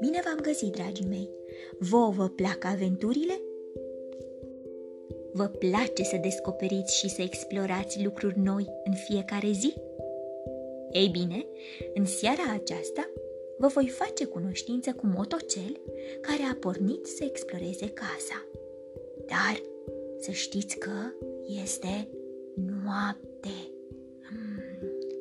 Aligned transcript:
Bine 0.00 0.20
v-am 0.24 0.38
găsit, 0.42 0.72
dragii 0.72 1.06
mei! 1.08 1.30
Vouă 1.78 2.10
vă 2.10 2.28
plac 2.28 2.64
aventurile? 2.64 3.40
Vă 5.32 5.44
place 5.44 6.02
să 6.02 6.16
descoperiți 6.16 6.98
și 6.98 7.08
să 7.08 7.22
explorați 7.22 8.04
lucruri 8.04 8.38
noi 8.38 8.66
în 8.84 8.92
fiecare 8.92 9.50
zi? 9.50 9.74
Ei 10.90 11.08
bine, 11.08 11.46
în 11.94 12.04
seara 12.04 12.52
aceasta 12.54 13.10
vă 13.58 13.66
voi 13.66 13.88
face 13.88 14.24
cunoștință 14.24 14.92
cu 14.92 15.06
motocel 15.06 15.80
care 16.20 16.42
a 16.52 16.56
pornit 16.60 17.06
să 17.06 17.24
exploreze 17.24 17.88
casa. 17.88 18.46
Dar 19.26 19.62
să 20.18 20.30
știți 20.30 20.78
că 20.78 20.92
este 21.62 22.08
noapte. 22.54 23.75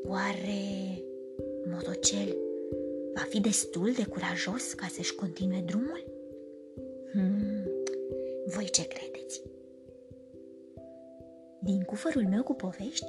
Hmm, 0.06 0.14
oare 0.14 1.04
motocel 1.70 2.38
va 3.14 3.22
fi 3.30 3.40
destul 3.42 3.92
de 3.92 4.06
curajos 4.06 4.74
ca 4.74 4.88
să-și 4.92 5.16
continue 5.16 5.64
drumul? 5.66 6.04
Hmm, 7.12 7.64
voi 8.46 8.70
ce 8.70 8.88
credeți? 8.88 9.42
Din 11.60 11.82
cufărul 11.82 12.28
meu 12.30 12.44
cu 12.44 12.54
povești, 12.54 13.06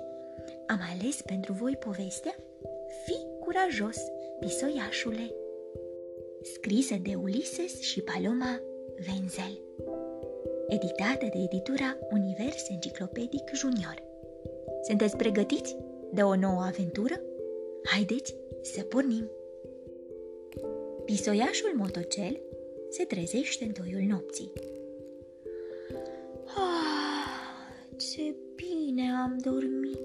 am 0.66 0.78
ales 0.94 1.22
pentru 1.22 1.52
voi 1.52 1.76
povestea 1.76 2.34
Fi 3.04 3.16
curajos, 3.40 3.96
pisoiașule, 4.40 5.34
scrisă 6.42 6.94
de 7.02 7.14
Ulises 7.14 7.80
și 7.80 8.02
Paloma 8.02 8.60
Wenzel, 9.08 9.60
editată 10.68 11.26
de 11.32 11.38
editura 11.44 11.98
Univers 12.10 12.68
Enciclopedic 12.68 13.54
Junior. 13.54 14.02
Sunteți 14.82 15.16
pregătiți 15.16 15.76
de 16.12 16.22
o 16.22 16.36
nouă 16.36 16.62
aventură? 16.62 17.20
Haideți 17.84 18.34
să 18.62 18.82
pornim! 18.82 19.30
Pisoiașul 21.04 21.72
motocel 21.76 22.40
se 22.90 23.04
trezește 23.04 23.64
în 23.64 23.72
toiul 23.72 24.02
nopții. 24.08 24.52
Ah, 26.46 27.96
ce 27.96 28.34
bine 28.54 29.10
am 29.22 29.38
dormit! 29.44 30.00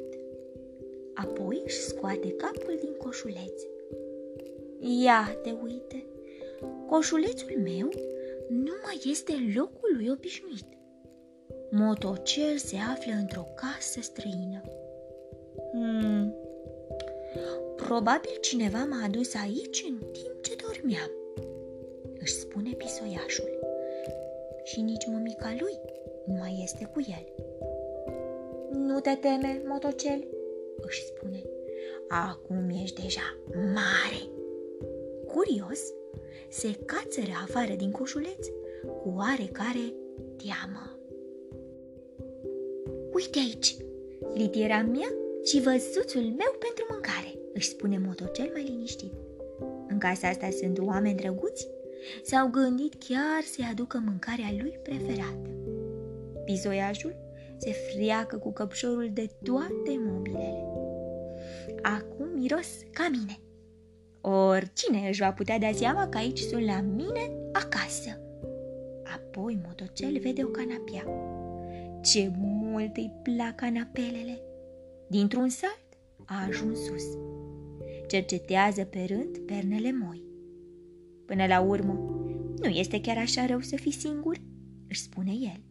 Apoi 1.14 1.62
își 1.66 1.80
scoate 1.80 2.32
capul 2.32 2.78
din 2.80 2.94
coșuleț. 2.98 3.62
Ia 5.04 5.38
te 5.44 5.52
uite, 5.64 6.06
coșulețul 6.90 7.58
meu 7.64 7.90
nu 8.50 8.72
mai 8.84 9.02
este 9.10 9.32
în 9.32 9.52
locul 9.56 9.96
lui 9.96 10.10
obișnuit. 10.10 10.66
Motocel 11.72 12.58
se 12.58 12.76
află 12.92 13.14
într-o 13.14 13.46
casă 13.56 14.02
străină. 14.02 14.62
Hmm, 15.72 16.34
probabil 17.76 18.38
cineva 18.42 18.84
m-a 18.90 19.04
adus 19.04 19.36
aici 19.36 19.86
în 19.90 19.98
timp 20.12 20.42
ce 20.42 20.56
dormeam, 20.66 21.12
își 22.20 22.34
spune 22.34 22.72
pisoiașul. 22.78 23.60
Și 24.64 24.82
nici 24.82 25.06
mămica 25.06 25.56
lui 25.60 25.80
nu 26.26 26.34
mai 26.34 26.62
este 26.64 26.90
cu 26.94 27.00
el. 27.08 27.26
Nu 28.72 29.00
te 29.00 29.18
teme, 29.22 29.62
motocel, 29.66 30.28
își 30.76 31.06
spune. 31.06 31.42
Acum 32.08 32.70
ești 32.70 33.02
deja 33.02 33.38
mare. 33.54 34.22
Curios, 35.28 35.80
se 36.50 36.78
cațără 36.86 37.32
afară 37.44 37.74
din 37.74 37.92
coșuleț 37.92 38.48
cu 39.02 39.14
oarecare 39.16 39.94
teamă. 40.38 41.00
Uite 43.14 43.40
aici, 43.40 43.78
litiera 44.34 44.82
mea 44.82 45.14
și 45.44 45.62
văzuțul 45.62 46.22
meu 46.22 46.52
pentru 46.60 46.86
mâncare, 46.90 47.32
își 47.54 47.70
spune 47.70 47.98
motocel 47.98 48.50
mai 48.54 48.64
liniștit. 48.64 49.14
În 49.88 49.98
casa 49.98 50.28
asta 50.28 50.50
sunt 50.50 50.80
oameni 50.80 51.16
drăguți? 51.16 51.68
S-au 52.24 52.48
gândit 52.48 52.94
chiar 53.08 53.42
să-i 53.44 53.68
aducă 53.72 54.02
mâncarea 54.06 54.54
lui 54.62 54.80
preferată. 54.84 55.50
Pizoiașul 56.46 57.16
se 57.58 57.72
friacă 57.72 58.38
cu 58.38 58.52
căpșorul 58.54 59.10
de 59.14 59.30
toate 59.44 60.00
mobilele. 60.00 60.66
Acum 61.82 62.28
miros 62.34 62.68
ca 62.92 63.10
mine. 63.12 63.40
Oricine 64.22 65.08
își 65.08 65.22
va 65.22 65.32
putea 65.32 65.60
da 65.60 65.72
seama 65.72 66.08
că 66.08 66.18
aici 66.18 66.40
sunt 66.40 66.66
la 66.66 66.82
mine 66.82 67.32
acasă. 67.52 68.22
Apoi 69.16 69.60
motocel 69.66 70.20
vede 70.20 70.44
o 70.44 70.48
canapea. 70.48 71.06
Ce 72.02 72.32
mult 72.38 72.98
îi 72.98 73.14
plac 73.24 73.56
canapelele! 73.56 74.42
Dintr-un 75.12 75.50
salt 75.50 75.88
a 76.26 76.46
ajuns 76.48 76.80
sus. 76.80 77.04
Cercetează 78.08 78.84
pe 78.84 79.06
rând 79.08 79.38
pernele 79.38 79.92
moi. 79.92 80.24
Până 81.26 81.46
la 81.46 81.62
urmă, 81.62 81.94
nu 82.62 82.68
este 82.68 83.02
chiar 83.02 83.18
așa 83.18 83.46
rău 83.46 83.60
să 83.60 83.76
fii 83.76 83.92
singur, 83.92 84.42
își 84.88 85.02
spune 85.02 85.32
el. 85.32 85.64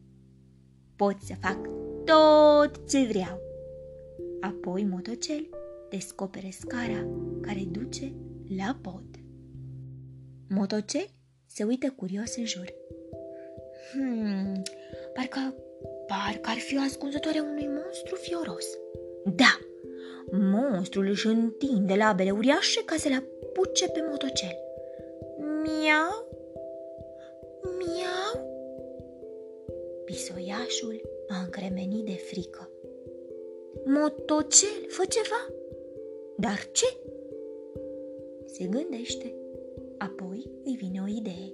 Pot 0.97 1.17
să 1.21 1.35
fac 1.41 1.59
tot 2.05 2.89
ce 2.89 3.07
vreau. 3.07 3.41
Apoi 4.41 4.85
motocel 4.85 5.49
descopere 5.91 6.51
scara 6.51 7.07
care 7.41 7.65
duce 7.71 8.13
la 8.57 8.79
pod. 8.83 9.05
Motocel 10.49 11.07
se 11.47 11.65
uită 11.65 11.91
curios 11.97 12.37
în 12.37 12.45
jur. 12.45 12.75
Hmm, 13.93 14.63
parcă, 15.15 15.55
parcă 16.07 16.51
ar 16.51 16.57
fi 16.57 16.77
o 16.77 16.81
ascunzătoare 16.81 17.41
unui 17.41 17.69
monstru 17.69 18.15
fioros. 18.15 18.67
Da, 19.25 19.59
monstrul 20.31 21.07
își 21.07 21.27
întinde 21.27 21.95
labele 21.95 22.31
uriașe 22.31 22.85
ca 22.85 22.97
să-l 22.99 23.13
apuce 23.13 23.89
pe 23.89 24.05
motocel. 24.11 24.57
Miau, 25.39 26.29
miau. 27.79 28.49
Pisoiașul 30.05 31.01
a 31.29 31.41
încremenit 31.45 32.05
de 32.05 32.17
frică. 32.31 32.71
Motocel, 33.85 34.87
fă 34.89 35.05
ceva! 35.09 35.55
Dar 36.37 36.69
ce? 36.73 36.97
Se 38.47 38.65
gândește. 38.65 39.35
Apoi 39.99 40.51
îi 40.65 40.77
vine 40.81 41.01
o 41.03 41.09
idee. 41.17 41.53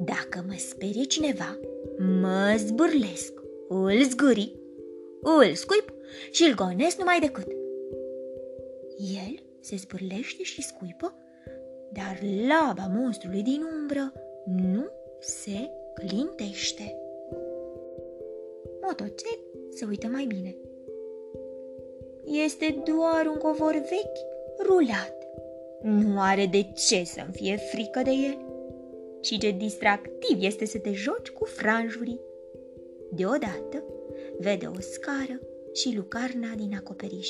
Dacă 0.00 0.44
mă 0.46 0.54
sperie 0.56 1.04
cineva, 1.04 1.58
mă 1.98 2.54
zbârlesc, 2.58 3.42
îl 3.68 4.02
zgâri, 4.02 4.61
îl 5.22 5.54
scuip 5.54 5.92
și 6.30 6.42
îl 6.42 6.54
gonesc 6.54 6.98
numai 6.98 7.20
decât. 7.20 7.46
El 8.98 9.42
se 9.60 9.76
zbârlește 9.76 10.42
și 10.42 10.62
scuipă, 10.62 11.14
dar 11.92 12.18
laba 12.48 12.92
monstrului 12.94 13.42
din 13.42 13.62
umbră 13.80 14.12
nu 14.44 14.88
se 15.20 15.70
clintește. 15.94 16.96
Motocel 18.82 19.38
se 19.70 19.84
uită 19.88 20.06
mai 20.06 20.24
bine. 20.24 20.56
Este 22.24 22.82
doar 22.84 23.26
un 23.26 23.36
covor 23.36 23.72
vechi, 23.72 24.18
rulat. 24.66 25.16
Nu 25.82 26.20
are 26.20 26.46
de 26.46 26.62
ce 26.62 27.04
să-mi 27.04 27.32
fie 27.32 27.56
frică 27.56 28.00
de 28.04 28.10
el. 28.10 28.38
Și 29.20 29.38
ce 29.38 29.50
distractiv 29.50 30.42
este 30.42 30.64
să 30.64 30.78
te 30.78 30.92
joci 30.92 31.30
cu 31.30 31.44
franjurii. 31.44 32.20
Deodată 33.10 33.84
vede 34.38 34.66
o 34.66 34.80
scară 34.80 35.40
și 35.72 35.96
lucarna 35.96 36.54
din 36.54 36.74
acoperiș. 36.74 37.28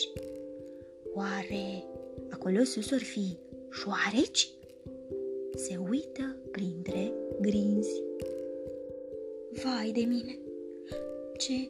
Oare 1.14 1.84
acolo 2.30 2.62
sus 2.62 2.90
or 2.90 3.02
fi 3.02 3.36
șoareci? 3.70 4.50
Se 5.54 5.76
uită 5.90 6.36
printre 6.50 7.12
grinzi. 7.40 8.02
Vai 9.62 9.90
de 9.94 10.00
mine! 10.00 10.38
Ce, 11.38 11.68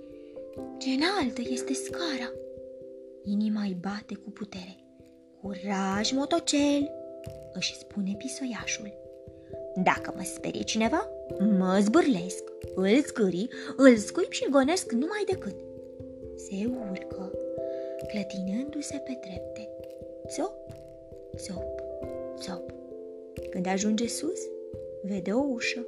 ce 0.78 0.88
înaltă 0.88 1.40
este 1.50 1.72
scara! 1.72 2.32
Inima 3.24 3.62
îi 3.62 3.76
bate 3.80 4.14
cu 4.14 4.30
putere. 4.30 4.76
Curaj, 5.40 6.12
motocel, 6.12 6.90
își 7.52 7.78
spune 7.78 8.14
pisoiașul. 8.18 8.92
Dacă 9.74 10.12
mă 10.16 10.22
sperie 10.22 10.62
cineva, 10.62 11.08
mă 11.38 11.78
zbârlesc, 11.80 12.52
îl 12.74 13.02
zgâri, 13.06 13.48
îl 13.76 13.96
scuip 13.96 14.30
și 14.30 14.44
îl 14.44 14.50
gonesc 14.50 14.92
numai 14.92 15.24
decât. 15.26 15.54
Se 16.36 16.54
urcă, 16.90 17.32
clătinându-se 18.08 19.02
pe 19.04 19.18
trepte. 19.20 19.68
Țop, 20.28 20.54
țop, 21.36 21.82
țop. 22.36 22.70
Când 23.50 23.66
ajunge 23.66 24.08
sus, 24.08 24.40
vede 25.02 25.32
o 25.32 25.44
ușă. 25.52 25.86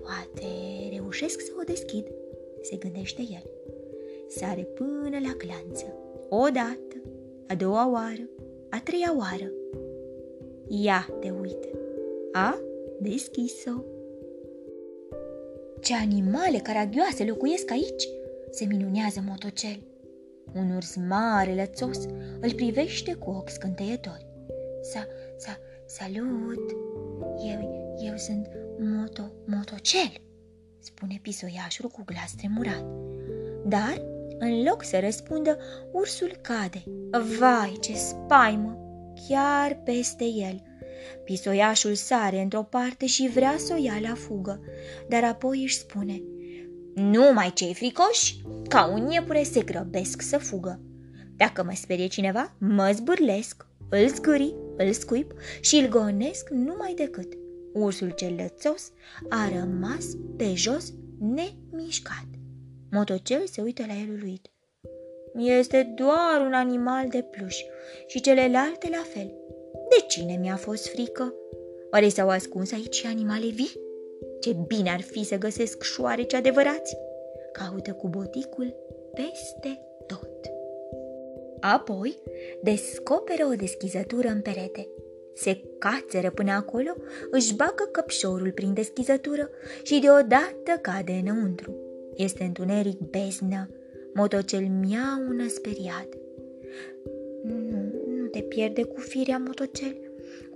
Poate 0.00 0.46
reușesc 0.92 1.40
să 1.40 1.52
o 1.60 1.62
deschid, 1.62 2.06
se 2.62 2.76
gândește 2.76 3.22
el. 3.30 3.50
Sare 4.28 4.62
până 4.62 5.18
la 5.22 5.34
clanță 5.36 5.84
o 6.28 6.42
dată, 6.42 7.02
a 7.46 7.54
doua 7.54 7.90
oară, 7.90 8.28
a 8.70 8.80
treia 8.84 9.14
oară. 9.16 9.52
Ia 10.68 11.08
te 11.20 11.30
uite, 11.30 11.70
a 12.32 12.58
deschis-o. 13.00 13.93
Ce 15.84 15.94
animale 15.94 16.58
caragioase 16.58 17.24
locuiesc 17.24 17.70
aici, 17.70 18.08
se 18.50 18.64
minunează 18.64 19.22
motocel. 19.26 19.82
Un 20.54 20.74
urs 20.76 20.96
mare 20.96 21.54
lățos 21.54 21.98
îl 22.40 22.54
privește 22.54 23.14
cu 23.14 23.30
ochi 23.30 23.48
scânteietori. 23.48 24.26
Sa, 24.82 25.06
sa, 25.36 25.58
salut! 25.86 26.70
Eu, 27.50 27.94
eu 28.04 28.16
sunt 28.16 28.48
Moto, 28.78 29.32
Motocel, 29.46 30.12
spune 30.78 31.18
pisoiașul 31.22 31.88
cu 31.88 32.02
glas 32.04 32.34
tremurat. 32.36 32.84
Dar, 33.66 34.02
în 34.38 34.62
loc 34.62 34.84
să 34.84 35.00
răspundă, 35.00 35.58
ursul 35.92 36.38
cade. 36.40 36.82
Vai, 37.38 37.76
ce 37.80 37.94
spaimă! 37.94 38.78
Chiar 39.28 39.80
peste 39.84 40.24
el. 40.24 40.62
Pisoiașul 41.24 41.94
sare 41.94 42.40
într-o 42.40 42.62
parte 42.62 43.06
și 43.06 43.30
vrea 43.34 43.54
să 43.56 43.74
o 43.78 43.82
ia 43.82 43.98
la 44.02 44.14
fugă, 44.14 44.60
dar 45.08 45.24
apoi 45.24 45.62
își 45.62 45.78
spune 45.78 46.22
Nu 46.94 47.32
mai 47.32 47.52
cei 47.52 47.74
fricoși, 47.74 48.42
ca 48.68 48.86
un 48.86 49.10
iepure 49.10 49.42
se 49.42 49.60
grăbesc 49.60 50.22
să 50.22 50.38
fugă. 50.38 50.80
Dacă 51.36 51.64
mă 51.64 51.72
sperie 51.74 52.06
cineva, 52.06 52.54
mă 52.58 52.90
zbârlesc, 52.94 53.66
îl 53.88 54.08
zgâri, 54.08 54.54
îl 54.76 54.92
scuip 54.92 55.32
și 55.60 55.76
îl 55.76 55.88
gonesc 55.88 56.48
numai 56.50 56.94
decât. 56.96 57.32
Ursul 57.72 58.10
cel 58.10 58.34
lățos 58.34 58.92
a 59.28 59.48
rămas 59.48 60.04
pe 60.36 60.54
jos 60.54 60.92
nemișcat. 61.18 62.26
Motocel 62.90 63.46
se 63.46 63.60
uită 63.60 63.84
la 63.86 63.92
el 63.92 64.10
uluit. 64.10 64.48
Este 65.34 65.94
doar 65.94 66.46
un 66.46 66.52
animal 66.52 67.08
de 67.08 67.22
pluș 67.22 67.56
și 68.06 68.20
celelalte 68.20 68.88
la 68.90 69.02
fel. 69.14 69.32
De 69.88 70.04
cine 70.08 70.36
mi-a 70.40 70.56
fost 70.56 70.88
frică? 70.88 71.34
Oare 71.90 72.08
s-au 72.08 72.28
ascuns 72.28 72.72
aici 72.72 72.94
și 72.94 73.06
animale 73.06 73.46
vii? 73.46 73.80
Ce 74.40 74.56
bine 74.66 74.90
ar 74.90 75.00
fi 75.00 75.24
să 75.24 75.36
găsesc 75.36 75.82
șoareci 75.82 76.34
adevărați! 76.34 76.96
Caută 77.52 77.92
cu 77.92 78.08
boticul 78.08 78.74
peste 79.12 79.80
tot. 80.06 80.30
Apoi 81.60 82.18
descoperă 82.62 83.46
o 83.50 83.54
deschizătură 83.54 84.28
în 84.28 84.40
perete. 84.40 84.88
Se 85.34 85.60
cațeră 85.78 86.30
până 86.30 86.52
acolo, 86.52 86.90
își 87.30 87.54
bagă 87.54 87.88
căpșorul 87.92 88.52
prin 88.52 88.74
deschizătură 88.74 89.50
și 89.82 89.98
deodată 89.98 90.78
cade 90.80 91.12
înăuntru. 91.12 91.74
Este 92.14 92.44
întuneric 92.44 92.98
beznă, 92.98 93.68
motocel 94.14 94.66
miaună 94.80 95.48
speriat. 95.48 96.08
Nu, 98.44 98.50
nu 98.50 98.56
te 98.56 98.56
pierde 98.56 98.82
cu 98.82 99.00
firea, 99.00 99.38
motocel. 99.38 99.96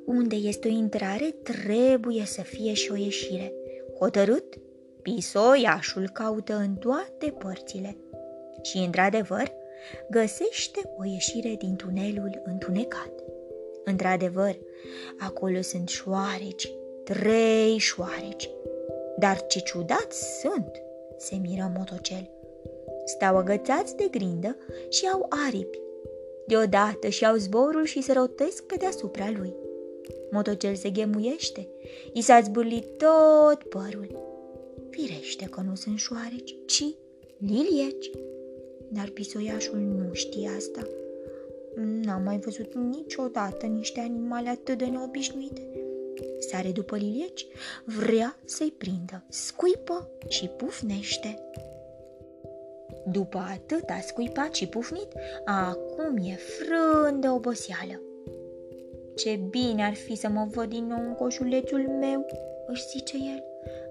Unde 0.05 0.37
este 0.37 0.69
o 0.69 0.71
intrare, 0.71 1.31
trebuie 1.43 2.25
să 2.25 2.43
fie 2.43 2.73
și 2.73 2.93
o 2.93 2.97
ieșire. 2.97 3.53
Hotărât, 3.99 4.55
pisoiașul 5.03 6.09
caută 6.13 6.55
în 6.55 6.75
toate 6.75 7.35
părțile. 7.39 7.97
Și, 8.63 8.77
într-adevăr, 8.77 9.53
găsește 10.11 10.81
o 10.97 11.05
ieșire 11.05 11.55
din 11.59 11.77
tunelul 11.77 12.43
întunecat. 12.45 13.13
Într-adevăr, 13.85 14.59
acolo 15.19 15.61
sunt 15.61 15.89
șoareci, 15.89 16.73
trei 17.05 17.79
șoareci. 17.79 18.51
Dar 19.19 19.47
ce 19.47 19.59
ciudați 19.59 20.41
sunt, 20.41 20.71
se 21.17 21.37
miră 21.37 21.73
motocel. 21.77 22.31
Stau 23.05 23.37
agățați 23.37 23.97
de 23.97 24.09
grindă 24.11 24.57
și 24.89 25.07
au 25.13 25.27
aripi. 25.47 25.87
Deodată 26.49 27.09
și 27.09 27.25
au 27.25 27.37
zborul 27.37 27.85
și 27.85 28.03
se 28.03 28.13
rotesc 28.13 28.63
pe 28.63 28.77
deasupra 28.79 29.31
lui. 29.39 29.55
Motocel 30.31 30.75
se 30.75 30.91
ghemuiește, 30.91 31.69
i 32.13 32.21
s-a 32.21 32.41
zburlit 32.41 32.85
tot 32.97 33.63
părul. 33.63 34.27
Firește 34.91 35.45
că 35.45 35.61
nu 35.69 35.75
sunt 35.75 35.99
șoareci, 35.99 36.57
ci 36.67 36.85
lilieci. 37.39 38.11
Dar 38.89 39.09
pisoiașul 39.09 39.79
nu 39.79 40.13
știe 40.13 40.51
asta. 40.57 40.89
N-am 41.75 42.23
mai 42.23 42.39
văzut 42.39 42.75
niciodată 42.75 43.67
niște 43.67 44.01
animale 44.01 44.49
atât 44.49 44.79
de 44.79 44.85
neobișnuite. 44.85 45.69
Sare 46.39 46.71
după 46.71 46.97
lilieci, 46.97 47.47
vrea 47.85 48.39
să-i 48.45 48.75
prindă, 48.79 49.25
scuipă 49.29 50.11
și 50.29 50.47
pufnește. 50.47 51.43
După 53.11 53.39
atât 53.39 53.89
a 53.89 54.01
scuipat 54.01 54.55
și 54.55 54.69
pufnit, 54.69 55.13
acum 55.45 56.17
e 56.17 56.35
frân 56.35 57.21
de 57.21 57.29
oboseală. 57.29 58.03
Ce 59.15 59.41
bine 59.51 59.85
ar 59.85 59.95
fi 59.95 60.15
să 60.15 60.29
mă 60.29 60.47
văd 60.51 60.69
din 60.69 60.87
nou 60.87 61.01
în 61.01 61.15
coșulețul 61.15 61.89
meu, 62.01 62.27
își 62.67 62.89
zice 62.89 63.17
el, 63.17 63.43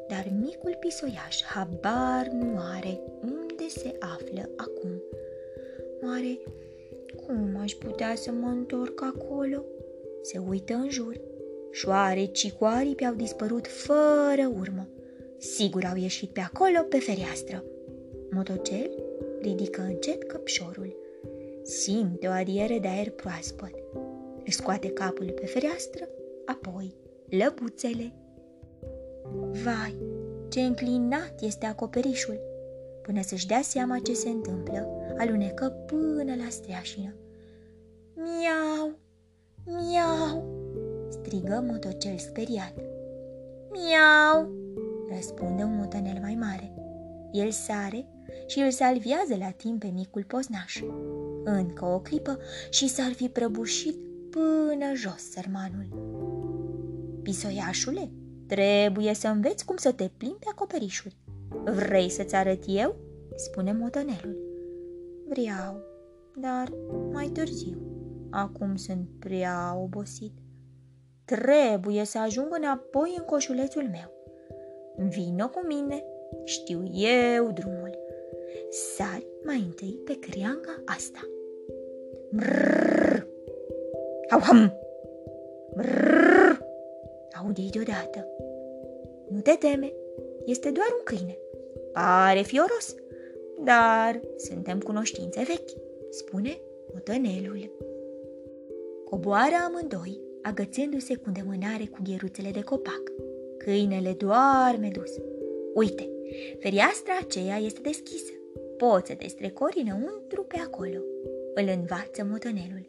dar 0.07 0.27
micul 0.39 0.77
pisoiaș 0.79 1.43
habar 1.43 2.27
nu 2.27 2.57
are 2.75 2.99
unde 3.21 3.67
se 3.67 3.95
află 3.99 4.49
acum. 4.55 5.01
Oare 6.05 6.39
cum 7.25 7.57
aș 7.61 7.73
putea 7.73 8.15
să 8.15 8.31
mă 8.31 8.47
întorc 8.47 9.01
acolo? 9.03 9.63
Se 10.21 10.37
uită 10.49 10.73
în 10.73 10.89
jur. 10.89 11.21
Șoarecii 11.71 12.51
cu 12.51 12.65
aripi 12.65 13.05
au 13.05 13.13
dispărut 13.13 13.67
fără 13.67 14.51
urmă. 14.59 14.87
Sigur 15.37 15.83
au 15.83 15.95
ieșit 15.95 16.29
pe 16.29 16.39
acolo, 16.39 16.81
pe 16.89 16.99
fereastră. 16.99 17.63
Motocel 18.31 18.91
ridică 19.41 19.81
încet 19.81 20.23
căpșorul. 20.23 20.95
Simte 21.63 22.27
o 22.27 22.31
adiere 22.31 22.79
de 22.79 22.87
aer 22.87 23.09
proaspăt. 23.09 23.73
Își 24.45 24.55
scoate 24.55 24.87
capul 24.89 25.31
pe 25.31 25.45
fereastră, 25.45 26.07
apoi 26.45 26.95
lăbuțele. 27.29 28.13
Vai, 29.63 29.95
ce 30.49 30.61
înclinat 30.61 31.41
este 31.41 31.65
acoperișul! 31.65 32.39
Până 33.01 33.21
să-și 33.21 33.47
dea 33.47 33.61
seama 33.61 33.99
ce 34.03 34.13
se 34.13 34.29
întâmplă, 34.29 34.87
alunecă 35.17 35.65
până 35.85 36.35
la 36.35 36.49
streașină. 36.49 37.15
Miau, 38.13 38.99
miau, 39.65 40.45
strigă 41.09 41.63
motocel 41.67 42.17
speriat. 42.17 42.73
Miau, 43.71 44.49
răspunde 45.09 45.63
un 45.63 45.75
motanel 45.75 46.19
mai 46.21 46.37
mare. 46.39 46.76
El 47.39 47.51
sare 47.51 48.07
și 48.47 48.59
îl 48.59 48.71
salviază 48.71 49.35
la 49.39 49.49
timp 49.49 49.79
pe 49.79 49.87
micul 49.93 50.23
poznaș. 50.23 50.81
Încă 51.43 51.85
o 51.85 51.99
clipă 51.99 52.39
și 52.69 52.87
s-ar 52.87 53.11
fi 53.11 53.29
prăbușit 53.29 53.95
până 54.29 54.93
jos 54.95 55.31
sărmanul. 55.31 55.87
Pisoiașule, 57.23 58.11
trebuie 58.47 59.13
să 59.13 59.27
înveți 59.27 59.65
cum 59.65 59.75
să 59.75 59.91
te 59.91 60.09
plimbi 60.17 60.39
pe 60.39 60.45
acoperișuri. 60.51 61.17
Vrei 61.63 62.09
să-ți 62.09 62.35
arăt 62.35 62.63
eu? 62.67 62.95
spune 63.35 63.73
motanelul. 63.73 64.37
Vreau, 65.29 65.81
dar 66.35 66.71
mai 67.11 67.27
târziu. 67.27 67.77
Acum 68.29 68.75
sunt 68.75 69.07
prea 69.19 69.77
obosit. 69.81 70.33
Trebuie 71.25 72.03
să 72.03 72.19
ajung 72.19 72.47
înapoi 72.49 73.15
în 73.17 73.23
coșulețul 73.23 73.83
meu. 73.83 74.11
Vino 75.07 75.49
cu 75.49 75.65
mine, 75.67 76.03
știu 76.43 76.83
eu 76.93 77.51
drumul. 77.51 77.97
Sari 78.69 79.27
mai 79.43 79.63
întâi 79.65 79.99
pe 80.05 80.19
creanga 80.19 80.81
asta. 80.85 81.19
Brrr! 82.29 83.25
Auham! 84.29 84.73
Brrr! 85.75 86.57
Aude-i 87.41 87.69
deodată. 87.69 88.27
Nu 89.29 89.39
te 89.39 89.51
teme, 89.51 89.93
este 90.45 90.69
doar 90.69 90.87
un 90.97 91.03
câine. 91.03 91.37
Pare 91.91 92.41
fioros, 92.41 92.95
dar 93.63 94.21
suntem 94.37 94.79
cunoștințe 94.79 95.43
vechi, 95.47 95.77
spune 96.09 96.59
motănelul. 96.93 97.71
Coboară 99.05 99.55
amândoi, 99.65 100.21
agățându-se 100.41 101.15
cu 101.15 101.23
îndemânare 101.25 101.85
cu 101.91 101.97
gheruțele 102.09 102.49
de 102.51 102.61
copac. 102.61 103.01
Câinele 103.57 104.11
doarme 104.11 104.89
dus. 104.93 105.11
Uite, 105.73 106.09
fereastra 106.59 107.17
aceea 107.21 107.57
este 107.57 107.79
deschisă. 107.81 108.31
Poți 108.77 109.07
să 109.07 109.13
te 109.15 109.27
strecori 109.27 109.83
înăuntru 109.85 110.43
pe 110.43 110.57
acolo. 110.59 110.99
Îl 111.53 111.67
învață 111.79 112.23
motănelul. 112.29 112.85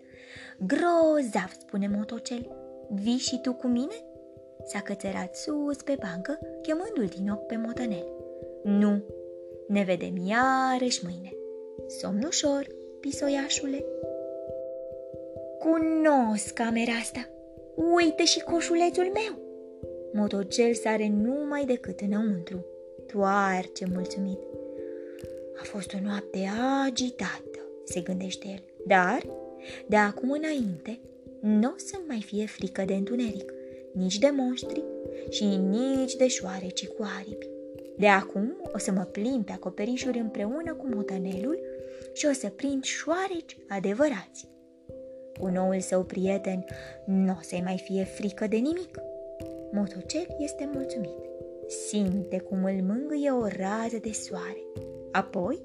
Grozav, 0.59 1.51
spune 1.61 1.89
motocel. 1.97 2.51
Vii 2.91 3.17
și 3.17 3.41
tu 3.43 3.53
cu 3.53 3.67
mine? 3.67 3.95
S-a 4.65 4.81
cățărat 4.81 5.37
sus 5.37 5.77
pe 5.77 5.97
bancă, 6.01 6.39
chemându-l 6.63 7.07
din 7.17 7.31
ochi 7.31 7.47
pe 7.47 7.57
motănel. 7.57 8.07
Nu, 8.63 9.03
ne 9.69 9.83
vedem 9.83 10.17
iarăși 10.17 11.05
mâine. 11.05 11.33
Somn 11.87 12.23
ușor, 12.27 12.67
pisoiașule. 13.01 13.85
Cunosc 15.59 16.53
camera 16.53 16.93
asta. 16.93 17.29
Uite 17.95 18.25
și 18.25 18.41
coșulețul 18.41 19.05
meu. 19.05 19.39
Motocel 20.13 20.75
sare 20.75 21.09
numai 21.09 21.65
decât 21.65 22.01
înăuntru. 22.01 22.67
Toarce 23.13 23.87
mulțumit. 23.93 24.39
A 25.61 25.63
fost 25.63 25.93
o 25.93 25.99
noapte 26.03 26.39
agitată, 26.87 27.59
se 27.85 28.01
gândește 28.01 28.47
el, 28.49 28.63
dar 28.87 29.27
de 29.87 29.97
acum 29.97 30.31
înainte 30.31 31.01
nu 31.41 31.69
o 31.69 31.75
să 31.77 31.99
mai 32.07 32.23
fie 32.23 32.47
frică 32.47 32.83
de 32.83 32.95
întuneric, 32.95 33.53
nici 33.93 34.19
de 34.19 34.31
monștri 34.37 34.85
și 35.31 35.45
nici 35.45 36.17
de 36.17 36.29
șoareci 36.29 36.87
cu 36.87 37.07
aripi. 37.19 37.49
De 37.97 38.07
acum 38.07 38.57
o 38.75 38.79
să 38.79 38.93
mă 38.93 39.03
plimb 39.03 39.45
pe 39.45 39.53
acoperișuri 39.53 40.19
împreună 40.19 40.75
cu 40.75 40.87
motanelul 40.95 41.59
și 42.13 42.27
o 42.27 42.33
să 42.33 42.49
prind 42.49 42.85
șoareci 42.85 43.57
adevărați. 43.69 44.49
Cu 45.41 45.47
noul 45.47 45.81
său 45.81 46.03
prieten 46.03 46.65
nu 47.07 47.37
o 47.39 47.43
să-i 47.43 47.63
mai 47.65 47.83
fie 47.85 48.05
frică 48.05 48.47
de 48.47 48.57
nimic. 48.57 48.99
Motocel 49.73 50.27
este 50.39 50.71
mulțumit. 50.75 51.28
Simte 51.69 52.39
cum 52.39 52.65
îl 52.65 52.83
mângâie 52.83 53.31
o 53.31 53.47
rază 53.47 53.99
de 54.01 54.13
soare. 54.13 54.65
Apoi 55.11 55.63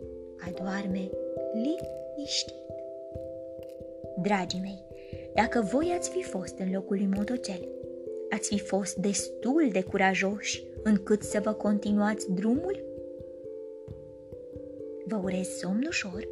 adorme 0.47 1.09
liniștit. 1.53 2.53
Dragii 4.21 4.59
mei, 4.59 4.85
dacă 5.33 5.67
voi 5.71 5.93
ați 5.97 6.09
fi 6.09 6.23
fost 6.23 6.57
în 6.57 6.71
locul 6.71 6.97
lui 6.97 7.09
Motocel, 7.15 7.67
ați 8.29 8.47
fi 8.47 8.59
fost 8.59 8.95
destul 8.95 9.69
de 9.71 9.81
curajoși 9.81 10.63
încât 10.83 11.21
să 11.21 11.39
vă 11.43 11.53
continuați 11.53 12.31
drumul? 12.31 12.85
Vă 15.05 15.19
urez 15.23 15.47
somn 15.47 15.85
ușor, 15.87 16.27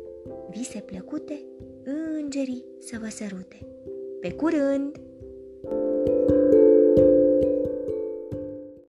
vise 0.49 0.79
plăcute, 0.79 1.45
îngerii 1.83 2.65
să 2.79 2.97
vă 3.01 3.07
sărute. 3.09 3.67
Pe 4.21 4.33
curând! 4.33 5.01